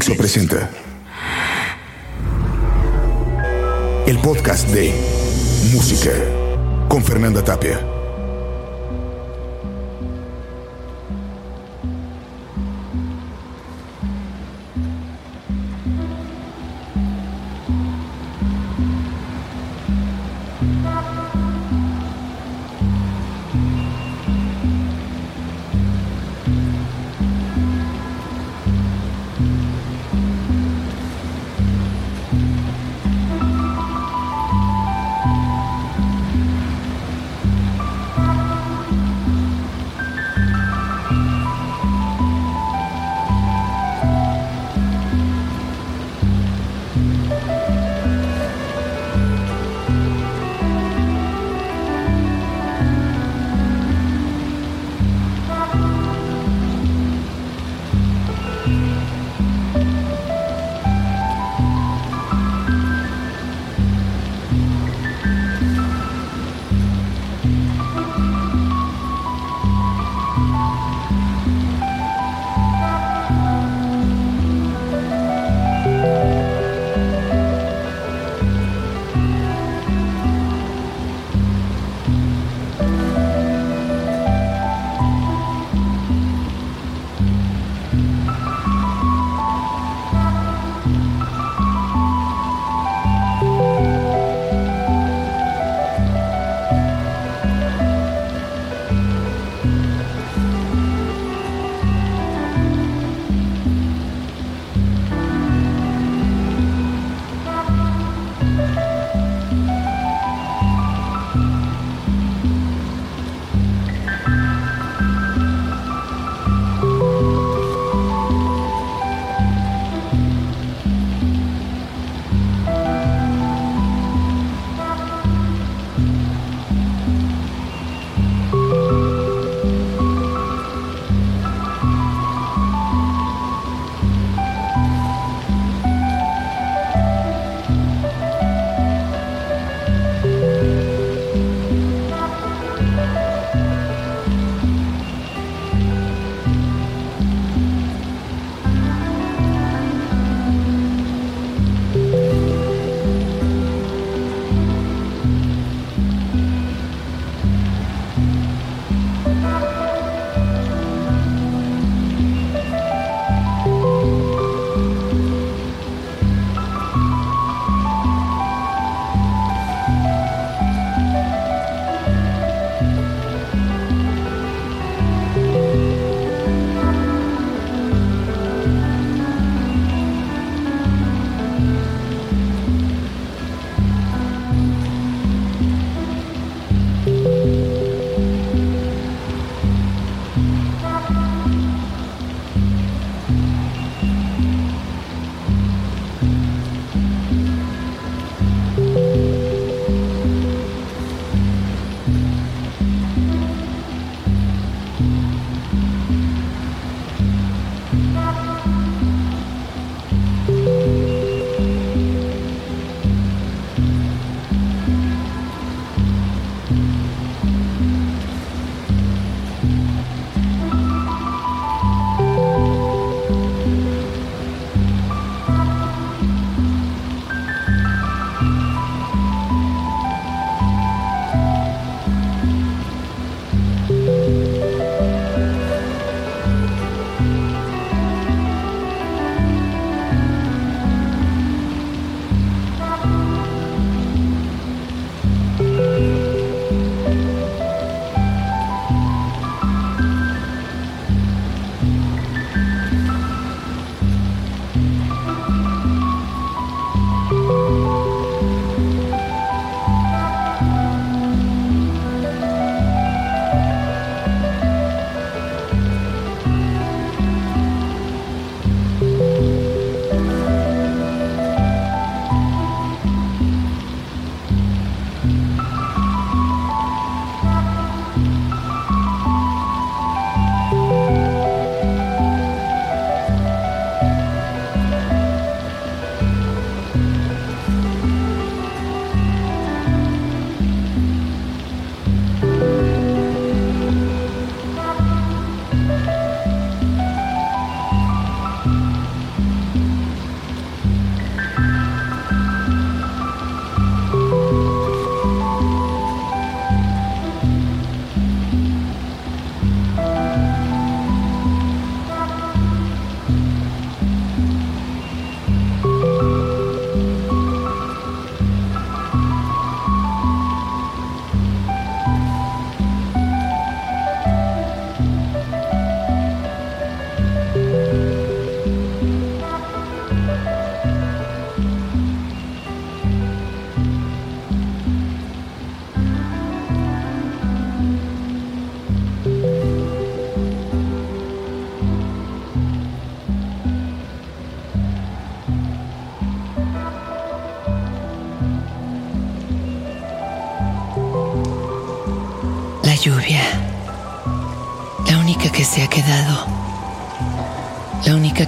Dixo 0.00 0.16
presenta 0.16 0.70
el 4.06 4.18
podcast 4.20 4.66
de 4.70 4.94
Música 5.74 6.12
con 6.88 7.04
Fernanda 7.04 7.44
Tapia. 7.44 7.99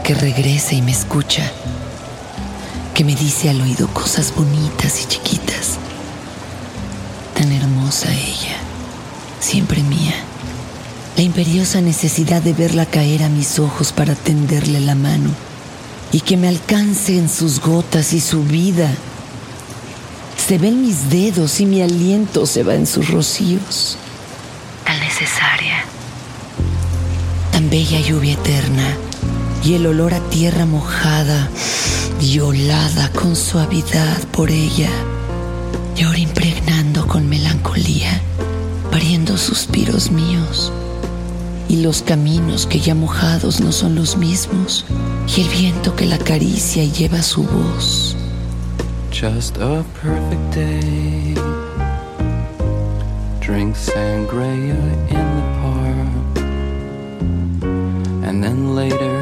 Que 0.03 0.15
regresa 0.15 0.75
y 0.75 0.83
me 0.83 0.91
escucha, 0.91 1.51
que 2.95 3.05
me 3.05 3.15
dice 3.15 3.51
al 3.51 3.61
oído 3.61 3.87
cosas 3.89 4.35
bonitas 4.35 5.01
y 5.03 5.07
chiquitas. 5.07 5.79
Tan 7.35 7.53
hermosa 7.53 8.13
ella, 8.13 8.57
siempre 9.41 9.83
mía. 9.83 10.15
La 11.17 11.23
imperiosa 11.23 11.81
necesidad 11.81 12.43
de 12.43 12.53
verla 12.53 12.87
caer 12.87 13.23
a 13.23 13.29
mis 13.29 13.59
ojos 13.59 13.93
para 13.93 14.15
tenderle 14.15 14.81
la 14.81 14.95
mano 14.95 15.31
y 16.11 16.21
que 16.21 16.37
me 16.37 16.49
alcance 16.49 17.17
en 17.17 17.29
sus 17.29 17.61
gotas 17.61 18.13
y 18.13 18.21
su 18.21 18.43
vida. 18.43 18.91
Se 20.37 20.59
ven 20.59 20.83
mis 20.83 21.11
dedos 21.11 21.61
y 21.61 21.67
mi 21.67 21.81
aliento 21.81 22.47
se 22.47 22.65
va 22.65 22.75
en 22.75 22.87
sus 22.87 23.09
rocíos. 23.09 23.97
Tan 24.85 24.99
necesaria. 25.01 25.85
Tan 27.53 27.71
bella 27.71 28.01
lluvia 28.01 28.33
eterna 28.33 28.97
y 29.65 29.75
el 29.75 29.87
olor 29.87 30.15
a 30.15 30.21
tierra 30.31 30.67
mojada, 30.67 31.49
violada 32.21 33.11
con 33.13 33.37
suavidad 33.37 34.19
por 34.33 34.51
ella, 34.51 34.91
y 35.97 36.03
ahora 36.03 36.19
impregnando 36.19 37.07
con 37.07 37.29
melancolía, 37.29 38.21
pariendo 38.91 39.37
suspiros 39.39 40.11
míos 40.11 40.73
y 41.73 41.77
los 41.77 42.03
caminos 42.03 42.67
que 42.67 42.81
ya 42.81 42.95
mojados 42.95 43.61
no 43.61 43.73
son 43.73 43.95
los 43.95 44.19
mismos, 44.19 44.85
y 45.35 45.41
el 45.41 45.49
viento 45.49 45.97
que 45.97 46.05
la 46.05 46.17
acaricia 46.17 46.85
y 46.85 46.93
lleva 46.93 47.23
su 47.23 47.45
voz. 47.45 48.15
Just 49.11 49.57
a 49.57 49.83
perfect 50.03 50.55
day. 50.55 51.35
Drink 53.41 53.75
sangria 53.75 54.77
in 55.09 55.27
the 55.37 55.43
park. 55.63 56.39
And 58.27 58.45
then 58.45 58.75
later, 58.75 59.22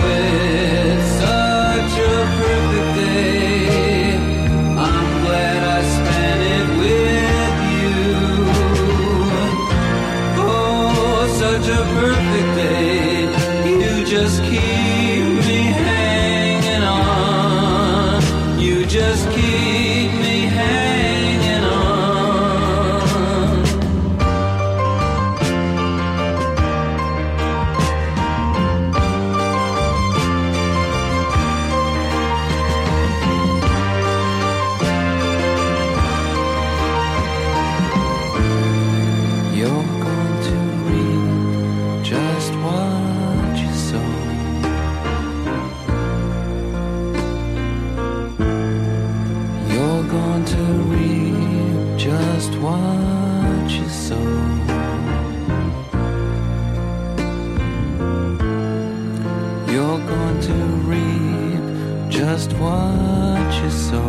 what 63.61 63.65
you 63.65 63.77
sow. 63.77 64.01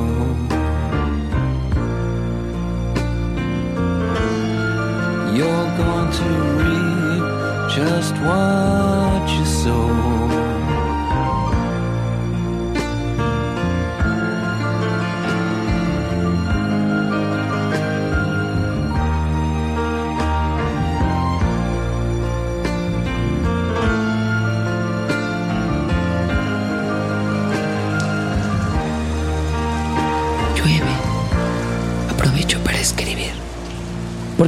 You're 5.37 5.77
going 5.77 6.11
to 6.19 6.29
reap 6.59 7.77
just 7.77 8.15
what 8.15 9.39
you 9.39 9.45
sow. 9.45 10.32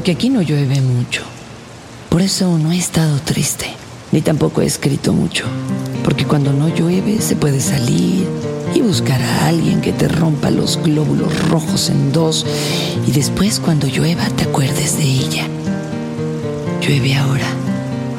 Porque 0.05 0.19
aquí 0.19 0.29
no 0.29 0.43
llueve 0.43 0.83
mucho. 0.83 1.23
Por 2.11 2.21
eso 2.21 2.59
no 2.59 2.73
he 2.73 2.77
estado 2.77 3.19
triste, 3.25 3.65
ni 4.13 4.21
tampoco 4.21 4.61
he 4.61 4.67
escrito 4.67 5.15
mucho. 5.15 5.47
Porque 6.05 6.27
cuando 6.27 6.53
no 6.53 6.69
llueve 6.69 7.23
se 7.23 7.37
puede 7.37 7.59
salir 7.59 8.27
y 8.75 8.83
buscar 8.83 9.23
a 9.23 9.47
alguien 9.47 9.81
que 9.81 9.95
te 9.95 10.07
rompa 10.07 10.51
los 10.51 10.79
glóbulos 10.83 11.49
rojos 11.49 11.89
en 11.89 12.13
dos 12.13 12.45
y 13.07 13.13
después 13.13 13.61
cuando 13.61 13.87
llueva 13.87 14.29
te 14.29 14.45
acuerdes 14.45 14.99
de 14.99 15.05
ella. 15.05 15.47
Llueve 16.83 17.15
ahora, 17.15 17.49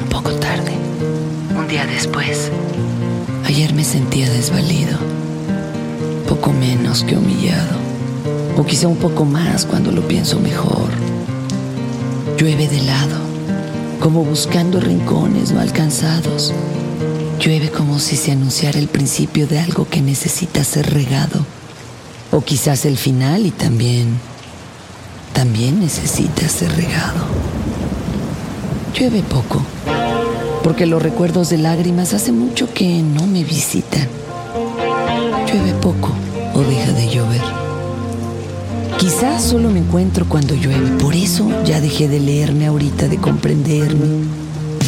un 0.02 0.08
poco 0.08 0.32
tarde, 0.32 0.72
un 1.56 1.68
día 1.68 1.86
después. 1.86 2.50
Ayer 3.44 3.72
me 3.74 3.84
sentía 3.84 4.28
desvalido, 4.28 4.98
poco 6.28 6.52
menos 6.52 7.04
que 7.04 7.16
humillado, 7.16 7.76
o 8.56 8.66
quizá 8.66 8.88
un 8.88 8.96
poco 8.96 9.24
más 9.24 9.66
cuando 9.66 9.92
lo 9.92 10.02
pienso 10.08 10.40
mejor. 10.40 10.75
Llueve 12.38 12.68
de 12.68 12.82
lado, 12.82 13.16
como 13.98 14.22
buscando 14.22 14.78
rincones 14.78 15.52
no 15.52 15.60
alcanzados. 15.60 16.52
Llueve 17.40 17.70
como 17.70 17.98
si 17.98 18.14
se 18.14 18.30
anunciara 18.30 18.78
el 18.78 18.88
principio 18.88 19.46
de 19.46 19.58
algo 19.58 19.88
que 19.88 20.02
necesita 20.02 20.62
ser 20.62 20.92
regado. 20.92 21.46
O 22.32 22.42
quizás 22.42 22.84
el 22.84 22.98
final 22.98 23.46
y 23.46 23.52
también, 23.52 24.18
también 25.32 25.80
necesita 25.80 26.46
ser 26.46 26.76
regado. 26.76 27.24
Llueve 28.94 29.22
poco, 29.22 29.62
porque 30.62 30.84
los 30.84 31.02
recuerdos 31.02 31.48
de 31.48 31.56
lágrimas 31.56 32.12
hace 32.12 32.32
mucho 32.32 32.72
que 32.74 33.02
no 33.02 33.26
me 33.26 33.44
visitan. 33.44 34.08
Llueve 35.46 35.72
poco 35.80 36.10
o 36.52 36.60
deja 36.60 36.92
de 36.92 37.08
llover 37.08 37.65
Quizás 38.98 39.42
solo 39.42 39.70
me 39.70 39.80
encuentro 39.80 40.26
cuando 40.28 40.54
llueve, 40.54 40.90
por 40.98 41.14
eso 41.14 41.46
ya 41.64 41.80
dejé 41.80 42.08
de 42.08 42.18
leerme 42.18 42.66
ahorita, 42.66 43.08
de 43.08 43.18
comprenderme, 43.18 44.24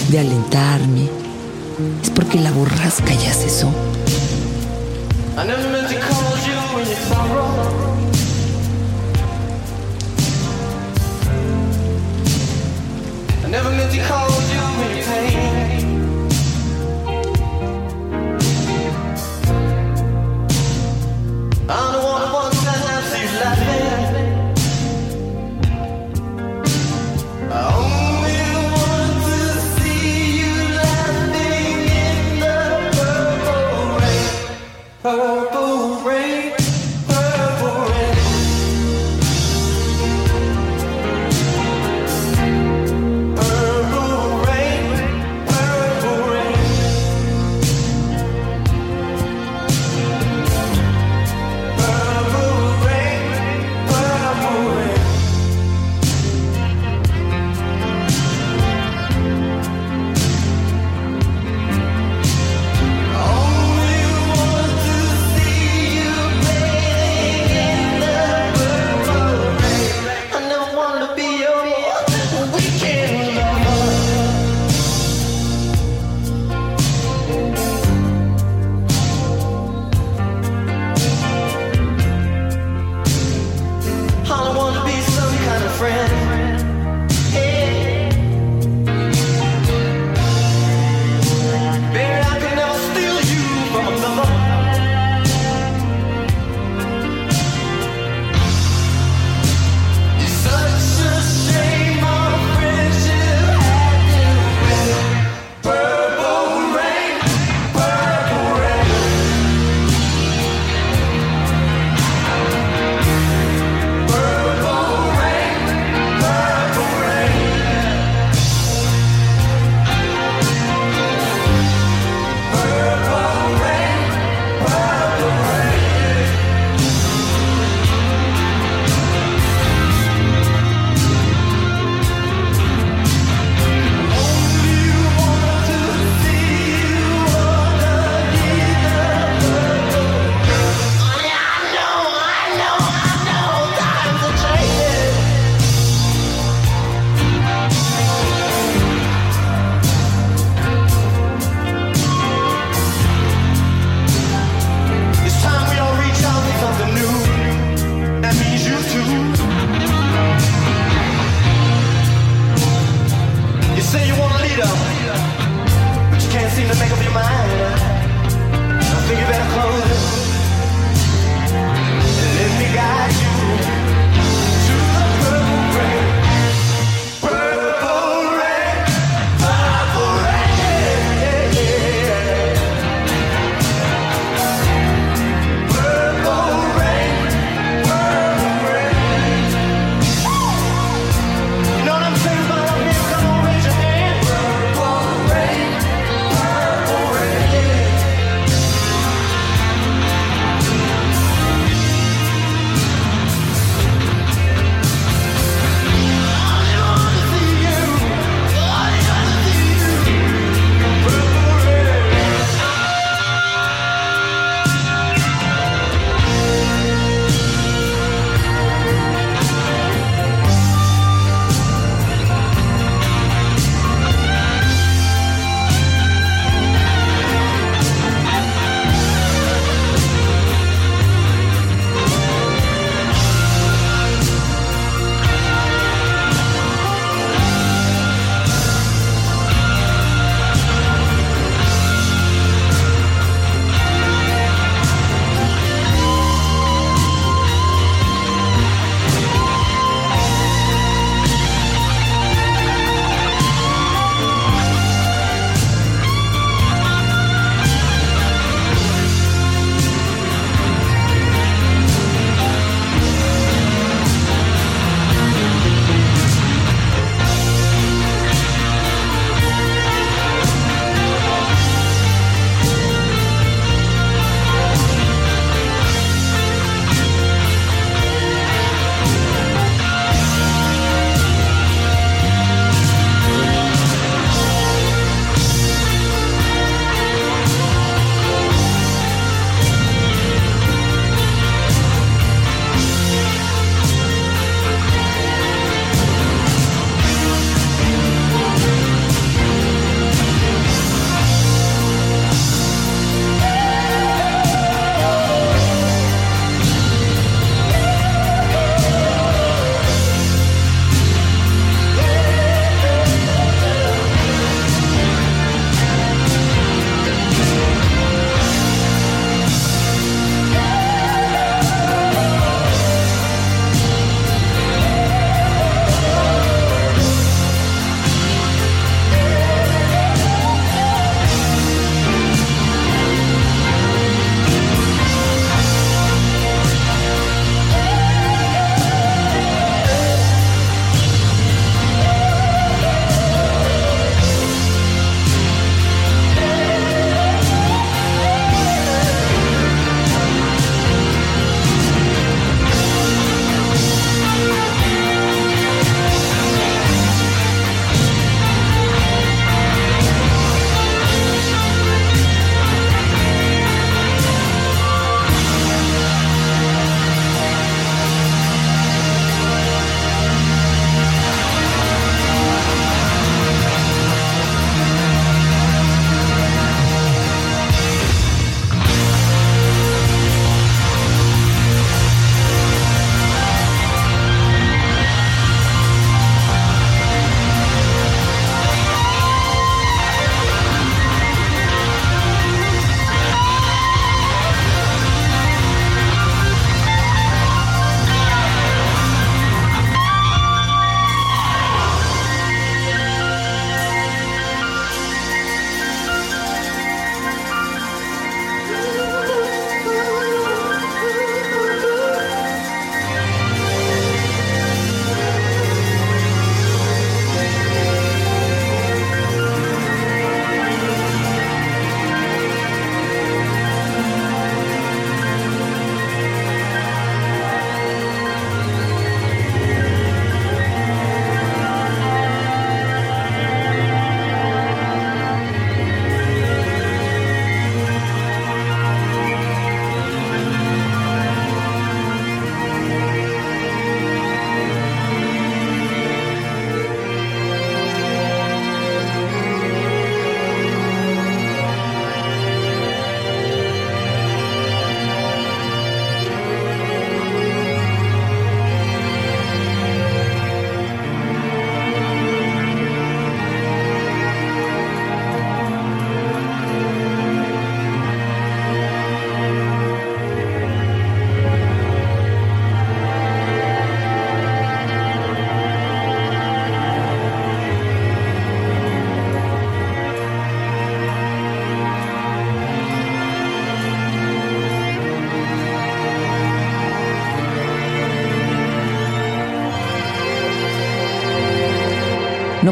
de 0.09 0.19
alentarme. 0.19 1.09
Es 2.03 2.11
porque 2.11 2.41
la 2.41 2.50
borrasca 2.50 3.12
ya 3.15 3.33
cesó. 3.33 3.73
I 21.71 21.93
don't 21.93 22.03
wanna 22.03 22.48
Oh. 35.11 35.38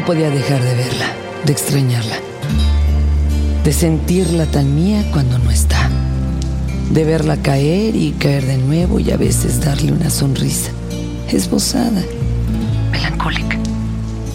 Podía 0.05 0.29
dejar 0.29 0.61
de 0.61 0.75
verla, 0.75 1.05
de 1.45 1.51
extrañarla, 1.51 2.15
de 3.63 3.73
sentirla 3.73 4.45
tan 4.45 4.75
mía 4.75 5.03
cuando 5.11 5.39
no 5.39 5.49
está, 5.49 5.89
de 6.91 7.03
verla 7.03 7.37
caer 7.37 7.95
y 7.95 8.11
caer 8.11 8.45
de 8.45 8.57
nuevo 8.57 8.99
y 8.99 9.11
a 9.11 9.17
veces 9.17 9.61
darle 9.61 9.91
una 9.91 10.09
sonrisa, 10.09 10.71
esbozada, 11.29 12.03
melancólica, 12.91 13.57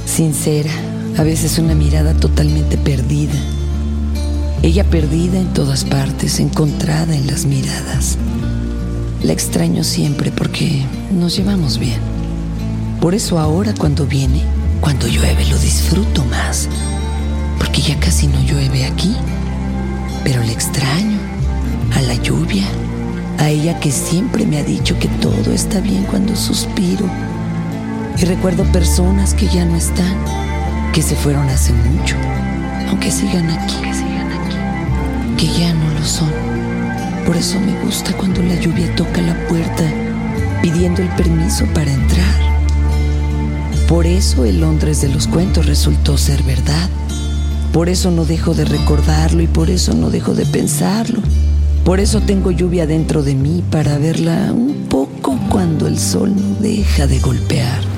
sincera, 0.06 0.70
a 1.18 1.22
veces 1.22 1.58
una 1.58 1.74
mirada 1.74 2.14
totalmente 2.14 2.76
perdida. 2.78 3.34
Ella 4.62 4.84
perdida 4.84 5.38
en 5.38 5.52
todas 5.52 5.84
partes, 5.84 6.40
encontrada 6.40 7.14
en 7.14 7.26
las 7.26 7.44
miradas. 7.44 8.16
La 9.22 9.32
extraño 9.32 9.84
siempre 9.84 10.30
porque 10.30 10.84
nos 11.12 11.36
llevamos 11.36 11.78
bien. 11.78 12.00
Por 13.00 13.14
eso 13.14 13.38
ahora 13.38 13.74
cuando 13.76 14.06
viene, 14.06 14.42
cuando 14.82 15.06
llueve, 15.06 15.46
lo 15.46 15.56
disfruto 15.58 16.24
más. 16.24 16.68
Porque 17.56 17.80
ya 17.80 17.98
casi 18.00 18.26
no 18.26 18.40
llueve 18.42 18.84
aquí. 18.84 19.16
Pero 20.24 20.42
le 20.42 20.52
extraño 20.52 21.18
a 21.94 22.02
la 22.02 22.14
lluvia, 22.16 22.64
a 23.38 23.48
ella 23.48 23.78
que 23.78 23.90
siempre 23.92 24.44
me 24.44 24.58
ha 24.58 24.64
dicho 24.64 24.98
que 24.98 25.08
todo 25.08 25.52
está 25.52 25.80
bien 25.80 26.02
cuando 26.04 26.34
suspiro. 26.36 27.06
Y 28.18 28.24
recuerdo 28.24 28.64
personas 28.64 29.34
que 29.34 29.46
ya 29.46 29.64
no 29.64 29.76
están, 29.76 30.16
que 30.92 31.00
se 31.00 31.14
fueron 31.14 31.48
hace 31.48 31.72
mucho, 31.72 32.16
aunque 32.88 33.10
sigan 33.10 33.50
aquí, 33.50 33.76
que 33.82 33.94
sigan 33.94 34.32
aquí, 34.32 34.56
que 35.38 35.60
ya 35.60 35.72
no 35.74 35.90
lo 35.90 36.04
son. 36.04 36.30
Por 37.24 37.36
eso 37.36 37.58
me 37.60 37.72
gusta 37.84 38.12
cuando 38.16 38.42
la 38.42 38.56
lluvia 38.56 38.94
toca 38.96 39.22
la 39.22 39.34
puerta 39.46 39.84
pidiendo 40.60 41.02
el 41.02 41.08
permiso 41.10 41.66
para 41.66 41.92
entrar. 41.92 42.51
Por 43.92 44.06
eso 44.06 44.46
el 44.46 44.58
Londres 44.58 45.02
de 45.02 45.10
los 45.10 45.26
cuentos 45.26 45.66
resultó 45.66 46.16
ser 46.16 46.42
verdad. 46.44 46.88
Por 47.74 47.90
eso 47.90 48.10
no 48.10 48.24
dejo 48.24 48.54
de 48.54 48.64
recordarlo 48.64 49.42
y 49.42 49.46
por 49.46 49.68
eso 49.68 49.92
no 49.92 50.08
dejo 50.08 50.32
de 50.34 50.46
pensarlo. 50.46 51.20
Por 51.84 52.00
eso 52.00 52.22
tengo 52.22 52.52
lluvia 52.52 52.86
dentro 52.86 53.22
de 53.22 53.34
mí 53.34 53.62
para 53.70 53.98
verla 53.98 54.50
un 54.50 54.86
poco 54.88 55.38
cuando 55.50 55.86
el 55.86 55.98
sol 55.98 56.34
no 56.34 56.58
deja 56.58 57.06
de 57.06 57.18
golpear. 57.18 57.91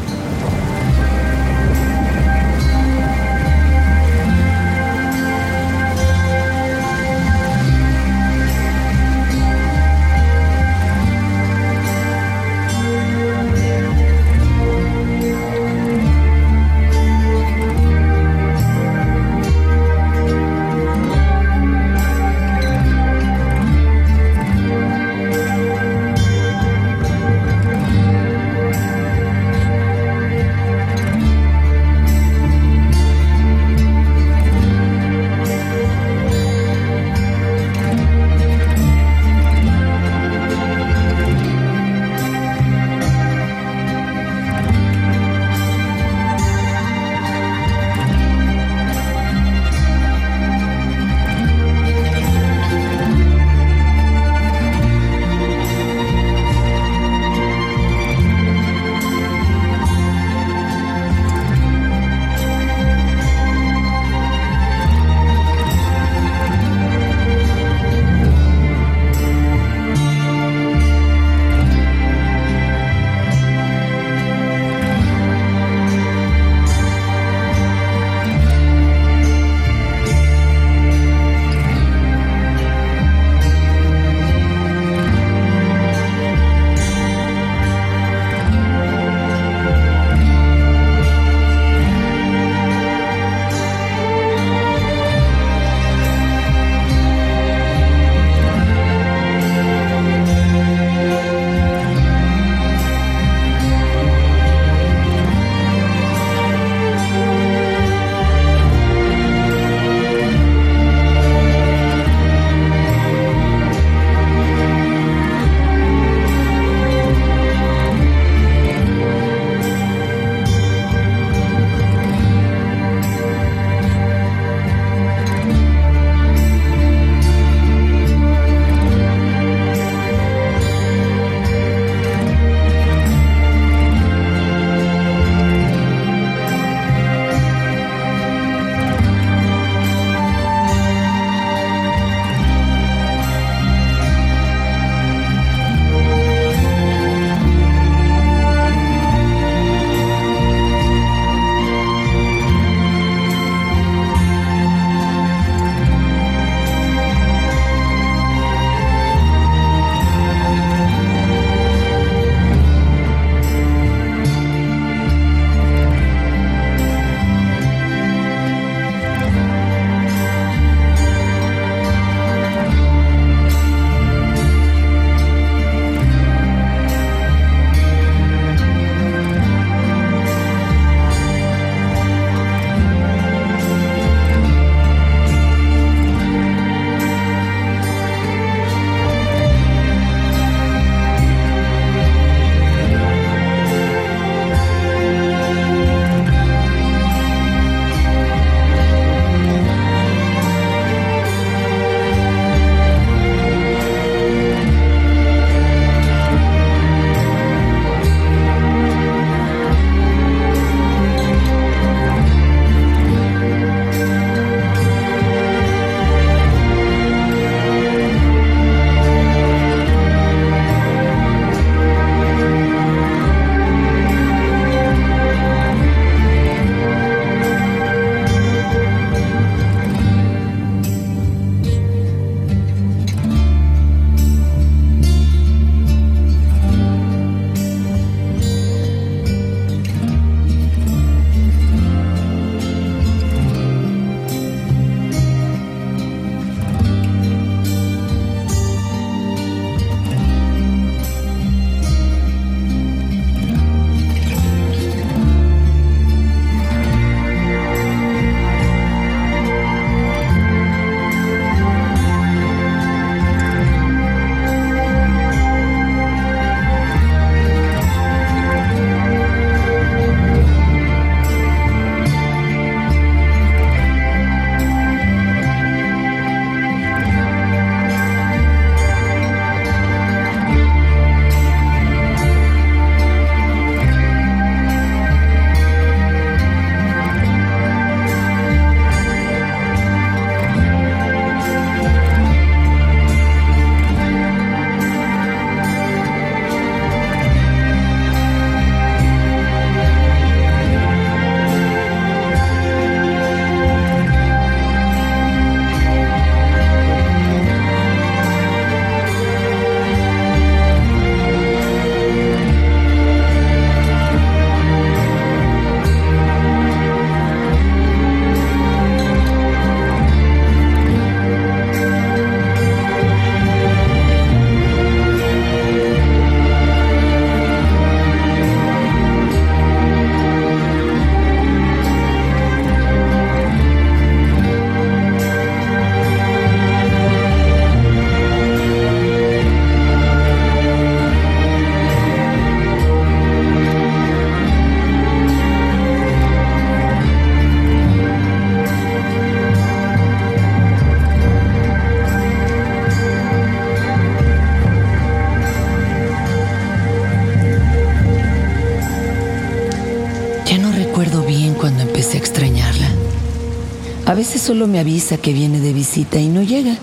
Veces 364.24 364.40
solo 364.40 364.66
me 364.66 364.78
avisa 364.78 365.18
que 365.18 365.34
viene 365.34 365.60
de 365.60 365.74
visita 365.74 366.18
y 366.18 366.28
no 366.28 366.42
llega. 366.42 366.78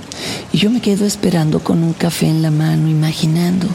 Y 0.54 0.60
yo 0.60 0.70
me 0.70 0.80
quedo 0.80 1.08
esperando 1.08 1.60
con 1.60 1.84
un 1.84 1.94
café 1.94 2.28
en 2.28 2.44
la 2.44 2.52
mano, 2.52 2.88
imaginando, 2.88 3.66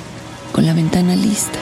con 0.53 0.65
la 0.65 0.73
ventana 0.73 1.17
lista, 1.17 1.59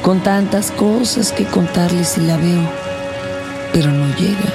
con 0.00 0.22
tantas 0.22 0.70
cosas 0.70 1.30
que 1.30 1.44
contarle 1.44 2.02
si 2.04 2.22
la 2.22 2.38
veo, 2.38 2.66
pero 3.74 3.90
no 3.90 4.06
llega. 4.16 4.54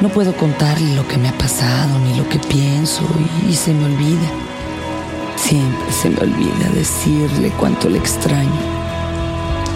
No 0.00 0.10
puedo 0.10 0.32
contarle 0.36 0.94
lo 0.94 1.08
que 1.08 1.18
me 1.18 1.28
ha 1.28 1.36
pasado 1.36 1.98
ni 1.98 2.16
lo 2.16 2.28
que 2.28 2.38
pienso 2.38 3.02
y, 3.44 3.50
y 3.50 3.54
se 3.56 3.74
me 3.74 3.84
olvida. 3.86 4.30
Siempre 5.34 5.92
se 5.92 6.08
me 6.08 6.20
olvida 6.20 6.70
decirle 6.72 7.50
cuánto 7.58 7.88
le 7.88 7.98
extraño. 7.98 8.76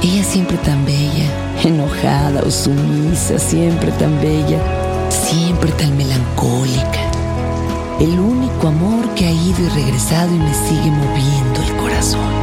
Ella 0.01 0.23
siempre 0.23 0.59
tan 0.59 0.85
bella, 0.85 1.27
enojada 1.65 2.41
o 2.47 2.51
sumisa, 2.53 3.37
siempre 3.41 3.91
tan 3.93 4.21
bella, 4.21 4.80
siempre 5.11 5.71
tan 5.73 5.97
melancólica. 5.97 7.01
El 8.01 8.19
único 8.19 8.69
amor 8.69 9.15
que 9.15 9.27
ha 9.27 9.31
ido 9.31 9.61
y 9.61 9.69
regresado 9.69 10.35
y 10.35 10.39
me 10.39 10.55
sigue 10.55 10.91
moviendo 10.91 11.63
el 11.63 11.77
corazón. 11.77 12.41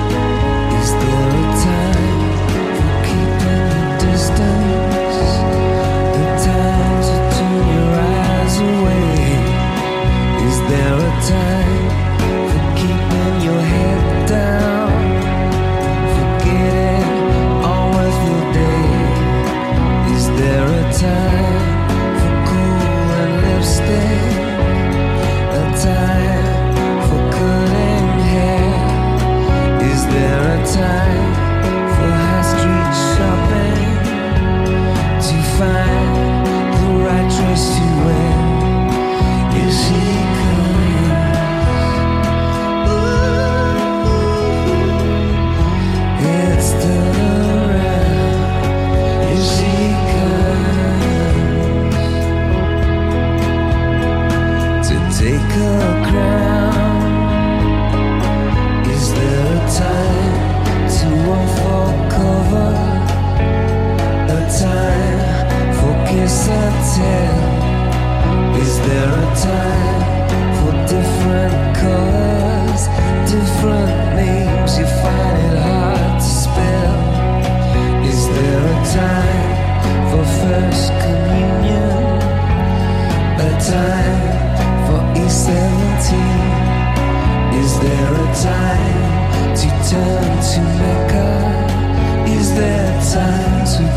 Time 21.00 21.47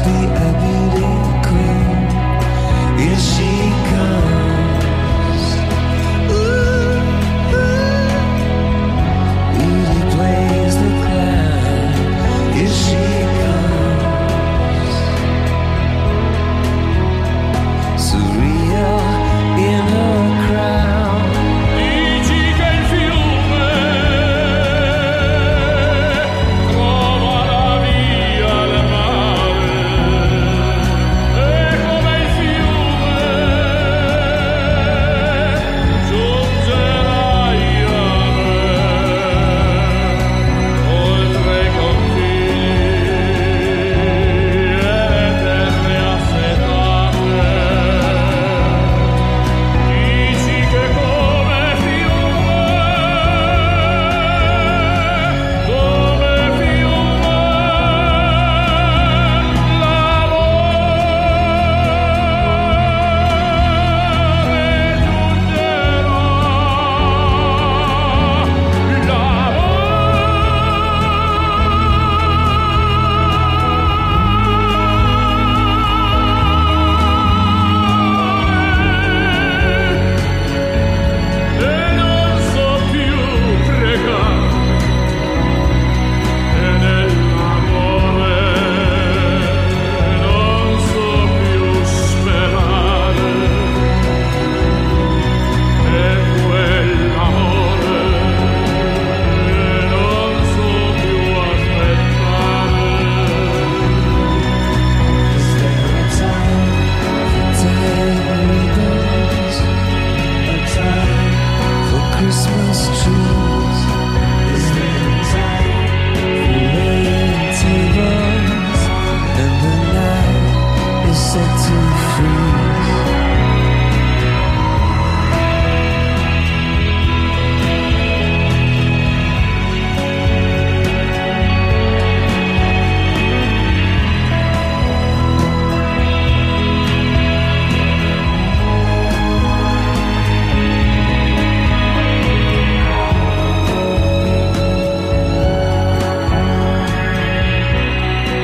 be 0.05 0.30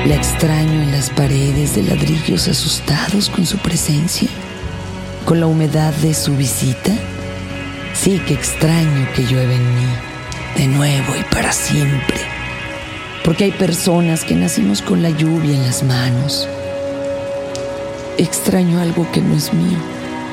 La 0.06 0.14
extraño 0.14 0.82
en 0.82 0.92
las 0.92 1.10
paredes 1.10 1.74
de 1.74 1.82
ladrillos 1.82 2.46
asustados 2.46 3.28
con 3.28 3.44
su 3.44 3.58
presencia, 3.58 4.28
con 5.24 5.40
la 5.40 5.48
humedad 5.48 5.92
de 5.94 6.14
su 6.14 6.36
visita. 6.36 6.92
Sí 7.92 8.20
que 8.20 8.34
extraño 8.34 9.08
que 9.16 9.24
llueve 9.24 9.56
en 9.56 9.74
mí, 9.74 9.86
de 10.56 10.68
nuevo 10.68 11.12
y 11.18 11.24
para 11.34 11.50
siempre. 11.50 12.18
Porque 13.24 13.44
hay 13.44 13.50
personas 13.50 14.24
que 14.24 14.36
nacimos 14.36 14.80
con 14.80 15.02
la 15.02 15.10
lluvia 15.10 15.56
en 15.56 15.66
las 15.66 15.82
manos. 15.82 16.48
Extraño 18.16 18.80
algo 18.80 19.10
que 19.10 19.20
no 19.20 19.34
es 19.34 19.52
mío, 19.52 19.78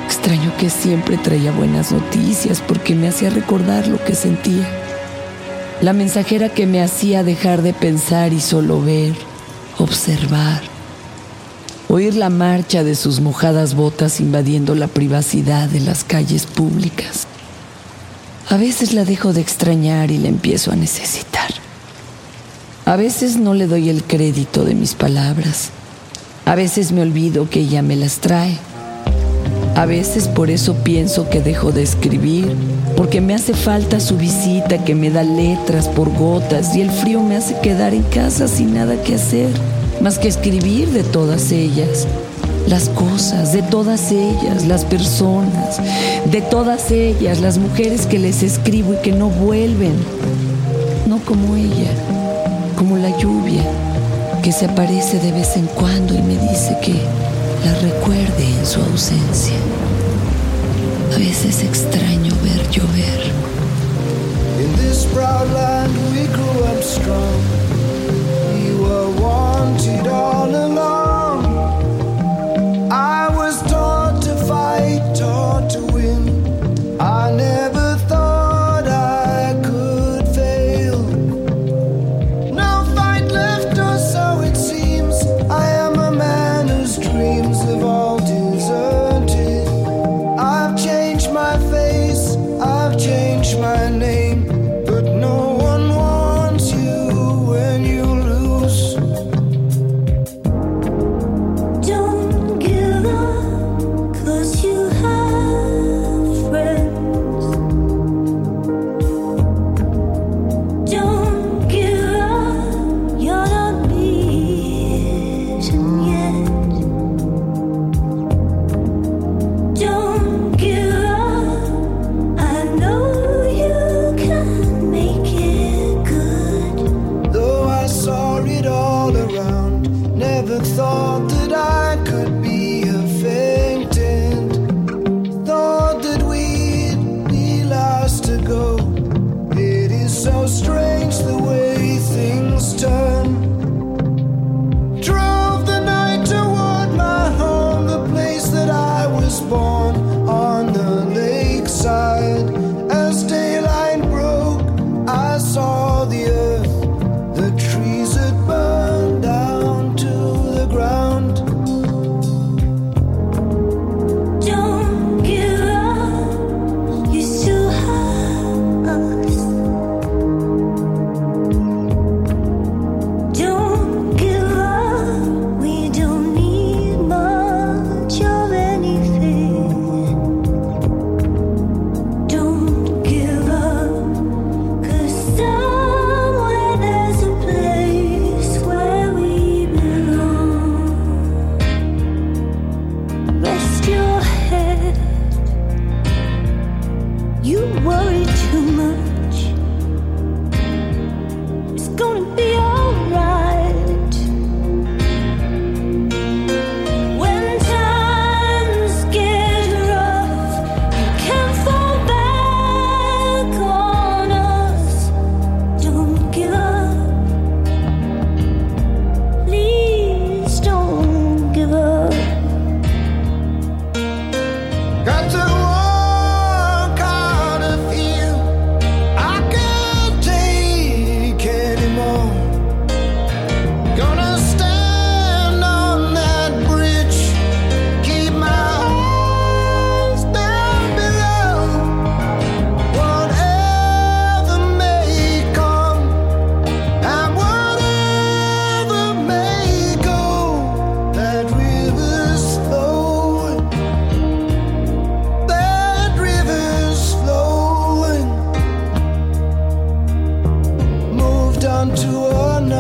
Extraño 0.06 0.56
que 0.58 0.70
siempre 0.70 1.18
traía 1.18 1.52
buenas 1.52 1.92
noticias 1.92 2.62
porque 2.62 2.94
me 2.94 3.08
hacía 3.08 3.32
recordar 3.32 3.88
lo 3.88 3.98
que 4.04 4.14
sentía. 4.14 4.70
La 5.82 5.94
mensajera 5.94 6.50
que 6.50 6.68
me 6.68 6.84
hacía 6.84 7.24
dejar 7.24 7.64
de 7.64 7.74
pensar 7.74 8.34
y 8.34 8.40
solo 8.40 8.80
ver, 8.80 9.14
observar. 9.78 10.62
Oír 11.90 12.16
la 12.16 12.30
marcha 12.30 12.84
de 12.84 12.96
sus 12.96 13.20
mojadas 13.20 13.76
botas 13.76 14.20
invadiendo 14.20 14.74
la 14.76 14.88
privacidad 14.88 15.70
de 15.70 15.80
las 15.80 16.04
calles 16.04 16.46
públicas. 16.46 17.28
A 18.50 18.58
veces 18.58 18.94
la 18.94 19.06
dejo 19.06 19.34
de 19.34 19.42
extrañar 19.42 20.12
y 20.12 20.18
la 20.18 20.28
empiezo 20.28 20.72
a 20.72 20.76
necesitar. 20.76 21.52
A 22.86 22.96
veces 22.96 23.38
no 23.38 23.54
le 23.54 23.68
doy 23.68 23.90
el 23.90 24.04
crédito 24.04 24.66
de 24.66 24.76
mis 24.76 24.94
palabras. 24.94 25.70
A 26.46 26.56
veces 26.56 26.92
me 26.92 27.02
olvido 27.02 27.50
que 27.50 27.62
ella 27.62 27.82
me 27.82 27.96
las 27.96 28.18
trae. 28.18 28.58
A 29.76 29.88
veces 29.88 30.28
por 30.28 30.52
eso 30.52 30.76
pienso 30.76 31.30
que 31.30 31.42
dejo 31.42 31.72
de 31.72 31.82
escribir, 31.82 32.56
porque 32.96 33.22
me 33.22 33.34
hace 33.34 33.56
falta 33.56 34.00
su 34.00 34.18
visita 34.18 34.78
que 34.78 34.94
me 34.94 35.10
da 35.10 35.24
letras 35.24 35.88
por 35.88 36.16
gotas 36.16 36.76
y 36.76 36.82
el 36.82 36.92
frío 36.92 37.24
me 37.24 37.36
hace 37.36 37.60
quedar 37.60 37.96
en 37.96 38.04
casa 38.04 38.48
sin 38.48 38.76
nada 38.76 39.02
que 39.02 39.16
hacer, 39.16 39.50
más 40.00 40.20
que 40.20 40.28
escribir 40.28 40.90
de 40.90 41.04
todas 41.04 41.52
ellas. 41.52 42.08
Las 42.68 42.88
cosas, 42.90 43.52
de 43.52 43.64
todas 43.64 44.12
ellas, 44.12 44.68
las 44.68 44.86
personas, 44.86 45.82
de 46.32 46.42
todas 46.42 46.92
ellas, 46.92 47.42
las 47.42 47.58
mujeres 47.58 48.06
que 48.06 48.20
les 48.20 48.44
escribo 48.44 48.94
y 48.94 48.98
que 48.98 49.12
no 49.12 49.30
vuelven. 49.30 49.94
No 51.08 51.18
como 51.26 51.56
ella, 51.56 51.92
como 52.78 52.96
la 52.98 53.18
lluvia, 53.18 53.64
que 54.44 54.52
se 54.52 54.66
aparece 54.66 55.20
de 55.20 55.32
vez 55.32 55.58
en 55.58 55.66
cuando 55.66 56.14
y 56.14 56.22
me 56.22 56.38
dice 56.38 56.78
que 56.82 56.94
la 57.64 57.74
recuerde 57.80 58.46
en 58.46 58.66
su 58.66 58.82
ausencia. 58.82 59.56
A 61.14 61.18
veces 61.18 61.64
extraño 61.64 62.34
ver 62.44 62.70
llover. 62.70 63.32
In 64.60 64.76
this 64.76 65.06
proud 65.14 65.50
land 65.54 65.94
we 66.12 66.28
grew 66.28 66.64
up 66.66 66.84
strong. 66.84 67.40
We 68.54 68.76
were 68.76 69.10
wanted 69.22 70.08
all 70.08 70.54
along. 70.54 71.03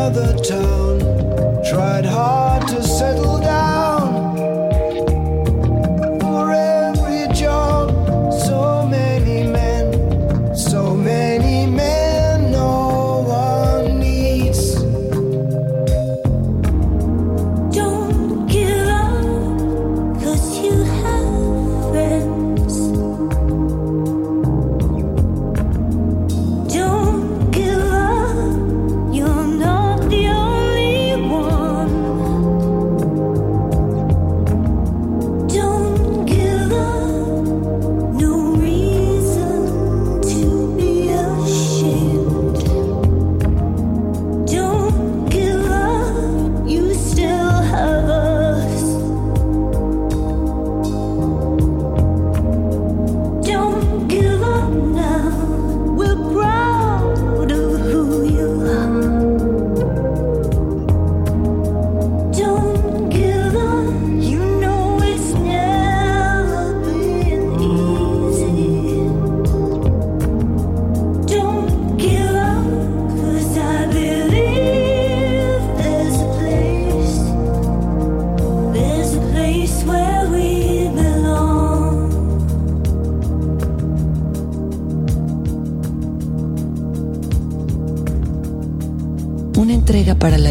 another 0.05 0.37
town, 0.43 0.99
tried 1.63 2.03
hard. 2.03 2.42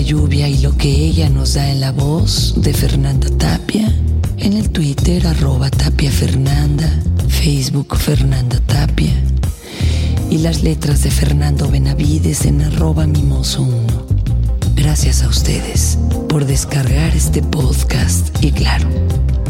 Lluvia 0.03 0.49
y 0.49 0.59
lo 0.59 0.77
que 0.77 0.89
ella 0.89 1.29
nos 1.29 1.55
da 1.55 1.71
en 1.71 1.81
la 1.81 1.93
voz 1.93 2.55
de 2.57 2.73
Fernanda 2.73 3.29
Tapia, 3.39 3.95
en 4.39 4.53
el 4.55 4.71
Twitter 4.71 5.27
arroba 5.27 5.71
Tapia 5.71 6.11
Fernanda, 6.11 6.89
Facebook 7.29 7.97
Fernanda 7.97 8.61
Tapia 8.67 9.13
y 10.31 10.39
las 10.39 10.63
letras 10.63 11.03
de 11.03 11.11
Fernando 11.11 11.69
Benavides 11.69 12.47
en 12.47 12.63
arroba 12.63 13.07
mimoso 13.07 13.63
1. 13.63 13.73
Gracias 14.75 15.23
a 15.23 15.29
ustedes 15.29 15.99
por 16.29 16.47
descargar 16.47 17.15
este 17.15 17.43
podcast 17.43 18.29
y 18.43 18.51
claro, 18.51 18.89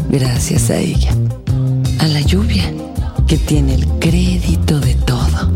gracias 0.09 0.69
a 0.69 0.77
ella, 0.77 1.11
a 1.99 2.07
la 2.07 2.21
lluvia 2.21 2.71
que 3.27 3.37
tiene 3.37 3.75
el 3.75 3.87
crédito 3.99 4.79
de 4.79 4.95
todo. 4.95 5.52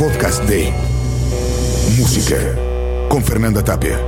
Podcast 0.00 0.42
de 0.44 0.72
Música 1.98 2.38
con 3.10 3.22
Fernanda 3.22 3.62
Tapia. 3.62 4.00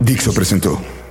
Dixo 0.00 0.32
presentó. 0.32 1.01